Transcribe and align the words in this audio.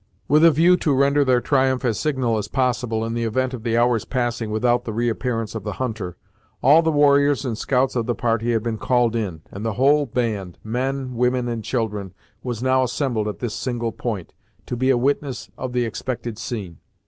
With 0.27 0.43
a 0.43 0.49
view 0.49 0.77
to 0.77 0.95
render 0.95 1.23
their 1.23 1.41
triumph 1.41 1.85
as 1.85 1.99
signal 1.99 2.39
as 2.39 2.47
possible, 2.47 3.05
in 3.05 3.13
the 3.13 3.23
event 3.23 3.53
of 3.53 3.61
the 3.61 3.77
hour's 3.77 4.03
passing 4.03 4.49
without 4.49 4.83
the 4.83 4.91
reappearance 4.93 5.53
of 5.53 5.63
the 5.63 5.73
hunter, 5.73 6.17
all 6.63 6.81
the 6.81 6.91
warriors 6.91 7.45
and 7.45 7.55
scouts 7.55 7.95
of 7.95 8.07
the 8.07 8.15
party 8.15 8.51
had 8.51 8.63
been 8.63 8.79
called 8.79 9.15
in, 9.15 9.41
and 9.51 9.63
the 9.63 9.73
whole 9.73 10.07
band, 10.07 10.57
men, 10.63 11.13
women 11.13 11.47
and 11.47 11.63
children, 11.63 12.15
was 12.41 12.63
now 12.63 12.81
assembled 12.83 13.27
at 13.27 13.37
this 13.37 13.53
single 13.53 13.91
point, 13.91 14.33
to 14.65 14.75
be 14.75 14.89
a 14.89 14.97
witness 14.97 15.51
of 15.55 15.71
the 15.71 15.85
expected 15.85 16.39
scene. 16.39 16.79